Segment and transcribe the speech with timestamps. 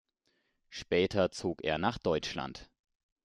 [0.71, 2.71] Später zog er nach Deutschland.